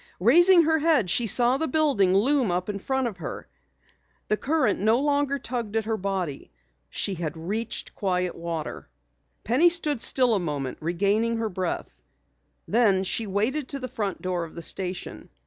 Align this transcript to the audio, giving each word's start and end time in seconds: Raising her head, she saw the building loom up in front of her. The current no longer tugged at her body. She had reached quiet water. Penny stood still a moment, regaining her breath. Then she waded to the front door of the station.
Raising 0.19 0.63
her 0.63 0.79
head, 0.79 1.11
she 1.11 1.27
saw 1.27 1.57
the 1.57 1.67
building 1.67 2.11
loom 2.17 2.49
up 2.49 2.69
in 2.69 2.79
front 2.79 3.05
of 3.07 3.17
her. 3.17 3.47
The 4.29 4.35
current 4.35 4.79
no 4.79 4.97
longer 4.97 5.37
tugged 5.37 5.75
at 5.75 5.85
her 5.85 5.95
body. 5.95 6.51
She 6.89 7.13
had 7.13 7.37
reached 7.37 7.93
quiet 7.93 8.33
water. 8.33 8.89
Penny 9.43 9.69
stood 9.69 10.01
still 10.01 10.33
a 10.33 10.39
moment, 10.39 10.79
regaining 10.81 11.37
her 11.37 11.49
breath. 11.49 12.01
Then 12.67 13.03
she 13.03 13.27
waded 13.27 13.67
to 13.69 13.79
the 13.79 13.87
front 13.87 14.23
door 14.23 14.43
of 14.43 14.55
the 14.55 14.63
station. 14.63 15.29